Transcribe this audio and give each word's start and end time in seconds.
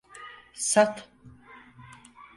Sat! 0.71 0.95